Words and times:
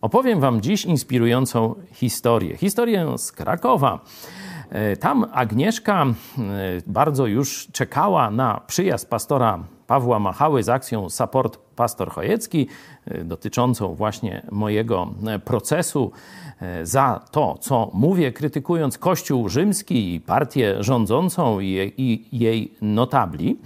Opowiem 0.00 0.40
Wam 0.40 0.60
dziś 0.60 0.84
inspirującą 0.84 1.74
historię. 1.92 2.56
Historię 2.56 3.18
z 3.18 3.32
Krakowa. 3.32 4.00
E, 4.70 4.96
tam 4.96 5.26
Agnieszka 5.32 6.04
e, 6.04 6.12
bardzo 6.86 7.26
już 7.26 7.68
czekała 7.72 8.30
na 8.30 8.60
przyjazd 8.66 9.10
pastora 9.10 9.58
Pawła 9.86 10.18
Machały 10.18 10.62
z 10.62 10.68
akcją 10.68 11.10
Support 11.10 11.58
Pastor 11.76 12.10
Chojecki, 12.10 12.68
e, 13.06 13.24
dotyczącą 13.24 13.94
właśnie 13.94 14.42
mojego 14.50 15.14
procesu 15.44 16.12
za 16.82 17.20
to, 17.30 17.58
co 17.60 17.90
mówię, 17.94 18.32
krytykując 18.32 18.98
Kościół 18.98 19.48
rzymski 19.48 20.14
i 20.14 20.20
partię 20.20 20.76
rządzącą 20.80 21.60
i 21.60 22.24
jej 22.32 22.74
notabli. 22.82 23.58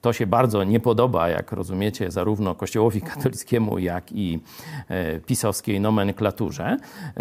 To 0.00 0.12
się 0.12 0.26
bardzo 0.26 0.64
nie 0.64 0.80
podoba, 0.80 1.28
jak 1.28 1.52
rozumiecie, 1.52 2.10
zarówno 2.10 2.54
Kościołowi 2.54 3.00
katolickiemu, 3.00 3.78
jak 3.78 4.12
i 4.12 4.40
pisowskiej 5.26 5.80
nomenklaturze. 5.80 6.76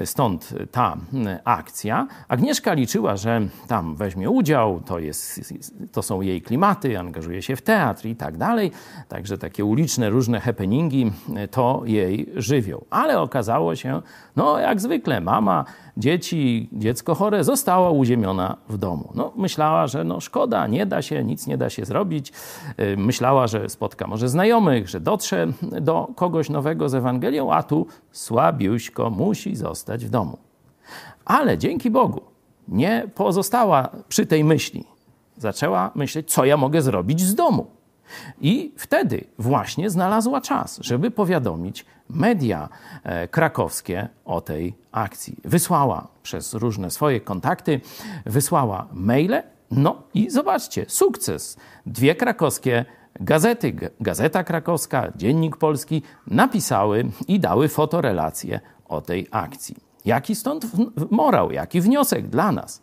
Stąd 0.05 0.53
ta 0.71 0.98
akcja. 1.43 2.07
Agnieszka 2.27 2.73
liczyła, 2.73 3.17
że 3.20 3.41
tam 3.68 3.96
weźmie 3.96 4.30
udział, 4.30 4.82
to, 4.86 5.00
jest, 5.00 5.54
to 5.91 6.02
są 6.02 6.22
jej 6.22 6.41
klimaty, 6.41 7.00
angażuje 7.00 7.42
się 7.42 7.55
w 7.55 7.62
teatr 7.62 8.05
i 8.05 8.16
tak 8.16 8.38
dalej. 8.38 8.72
Także 9.08 9.38
takie 9.38 9.66
uliczne 9.66 10.09
różne 10.09 10.40
happeningi 10.40 11.12
e, 11.36 11.48
to 11.48 11.82
jej 11.86 12.30
żywioł. 12.36 12.86
Ale 12.90 13.22
okazało 13.22 13.76
się, 13.76 14.02
no 14.36 14.59
jak 14.59 14.82
zwykle, 14.82 15.22
mama 15.22 15.66
dzieci, 15.98 16.70
dziecko 16.73 17.16
chore 17.16 17.44
została 17.44 17.90
uziemiona 17.90 18.58
w 18.70 18.78
domu. 18.78 19.12
No, 19.16 19.31
myślała, 19.36 19.88
że 19.88 20.04
no 20.04 20.20
szkoda, 20.20 20.67
nie 20.67 20.86
da 20.86 21.02
się, 21.02 21.23
nic 21.23 21.48
nie 21.48 21.58
da 21.58 21.70
się 21.70 21.86
zrobić. 21.86 22.34
Y, 22.80 22.98
myślała, 22.98 23.48
że 23.48 23.70
spotka 23.70 24.08
może 24.08 24.30
znajomych, 24.30 24.90
że 24.90 25.00
dotrze 25.00 25.48
do 25.81 26.08
kogoś 26.16 26.50
nowego 26.50 26.90
z 26.90 26.95
Ewangelią, 26.95 27.54
a 27.54 27.64
tu 27.64 27.88
słabiuśko 28.12 29.09
musi 29.09 29.56
zostać 29.56 30.06
w 30.06 30.09
domu. 30.09 30.38
Ale 31.26 31.58
dzięki 31.58 31.92
Bogu 31.92 32.22
nie 32.70 33.08
pozostała 33.16 33.89
przy 34.08 34.25
tej 34.25 34.44
myśli. 34.44 34.84
Zaczęła 35.38 35.92
myśleć, 35.95 36.31
co 36.31 36.45
ja 36.45 36.58
mogę 36.58 36.81
zrobić 36.81 37.22
z 37.22 37.36
domu. 37.36 37.67
I 38.42 38.73
wtedy 38.78 39.23
właśnie 39.39 39.89
znalazła 39.89 40.42
czas, 40.42 40.80
żeby 40.81 41.11
powiadomić 41.11 41.86
media 42.09 42.70
e, 43.03 43.28
krakowskie 43.28 44.08
o 44.26 44.42
tej 44.42 44.76
akcji. 44.92 45.38
Wysłała 45.44 46.08
przez 46.23 46.53
różne 46.53 46.92
swoje 46.92 47.22
kontakty, 47.22 47.81
wysłała 48.26 48.88
maile, 48.94 49.44
no 49.72 50.04
i 50.14 50.30
zobaczcie, 50.30 50.86
sukces. 50.88 51.58
Dwie 51.86 52.16
krakowskie 52.16 52.86
gazety, 53.20 53.73
Gazeta 54.00 54.44
Krakowska, 54.44 55.11
Dziennik 55.16 55.58
Polski 55.58 56.02
napisały 56.28 57.11
i 57.28 57.39
dały 57.39 57.67
fotorelacje 57.67 58.59
o 58.88 59.02
tej 59.02 59.28
akcji. 59.31 59.89
Jaki 60.05 60.36
stąd 60.36 60.66
morał, 61.11 61.52
jaki 61.52 61.81
wniosek 61.81 62.28
dla 62.28 62.52
nas? 62.52 62.81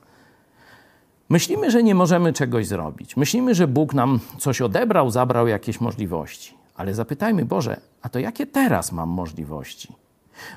Myślimy, 1.28 1.70
że 1.70 1.82
nie 1.82 1.94
możemy 1.94 2.32
czegoś 2.32 2.66
zrobić. 2.66 3.16
Myślimy, 3.16 3.54
że 3.54 3.68
Bóg 3.68 3.94
nam 3.94 4.20
coś 4.38 4.60
odebrał, 4.60 5.10
zabrał 5.10 5.48
jakieś 5.48 5.80
możliwości. 5.80 6.54
Ale 6.76 6.94
zapytajmy, 6.94 7.44
Boże, 7.44 7.80
a 8.02 8.08
to 8.08 8.18
jakie 8.18 8.46
teraz 8.46 8.92
mam 8.92 9.08
możliwości? 9.08 9.92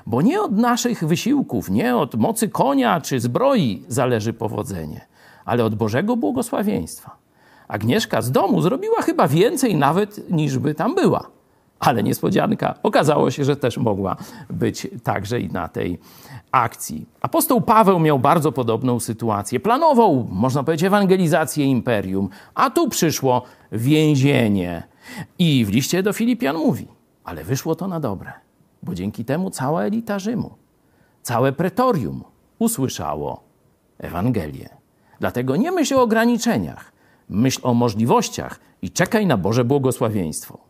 Bo 0.06 0.22
nie 0.22 0.42
od 0.42 0.52
naszych 0.52 1.04
wysiłków, 1.04 1.70
nie 1.70 1.96
od 1.96 2.14
mocy 2.14 2.48
konia 2.48 3.00
czy 3.00 3.20
zbroi 3.20 3.84
zależy 3.88 4.32
powodzenie, 4.32 5.06
ale 5.44 5.64
od 5.64 5.74
Bożego 5.74 6.16
błogosławieństwa. 6.16 7.16
Agnieszka 7.68 8.22
z 8.22 8.32
domu 8.32 8.62
zrobiła 8.62 9.02
chyba 9.02 9.28
więcej 9.28 9.76
nawet 9.76 10.30
niż 10.30 10.58
by 10.58 10.74
tam 10.74 10.94
była. 10.94 11.30
Ale 11.80 12.02
niespodzianka, 12.02 12.74
okazało 12.82 13.30
się, 13.30 13.44
że 13.44 13.56
też 13.56 13.78
mogła 13.78 14.16
być 14.50 14.88
także 15.04 15.40
i 15.40 15.48
na 15.48 15.68
tej 15.68 15.98
akcji. 16.52 17.06
Apostoł 17.20 17.60
Paweł 17.60 17.98
miał 17.98 18.18
bardzo 18.18 18.52
podobną 18.52 19.00
sytuację. 19.00 19.60
Planował, 19.60 20.26
można 20.30 20.62
powiedzieć, 20.62 20.84
ewangelizację 20.84 21.64
imperium, 21.64 22.28
a 22.54 22.70
tu 22.70 22.88
przyszło 22.88 23.42
więzienie. 23.72 24.82
I 25.38 25.64
w 25.64 25.68
liście 25.68 26.02
do 26.02 26.12
Filipian 26.12 26.56
mówi, 26.56 26.88
ale 27.24 27.44
wyszło 27.44 27.74
to 27.74 27.88
na 27.88 28.00
dobre, 28.00 28.32
bo 28.82 28.94
dzięki 28.94 29.24
temu 29.24 29.50
cała 29.50 29.82
elita 29.82 30.18
Rzymu, 30.18 30.50
całe 31.22 31.52
pretorium 31.52 32.24
usłyszało 32.58 33.42
Ewangelię. 33.98 34.68
Dlatego 35.20 35.56
nie 35.56 35.72
myśl 35.72 35.94
o 35.94 36.02
ograniczeniach, 36.02 36.92
myśl 37.28 37.60
o 37.62 37.74
możliwościach 37.74 38.60
i 38.82 38.90
czekaj 38.90 39.26
na 39.26 39.36
Boże 39.36 39.64
błogosławieństwo. 39.64 40.69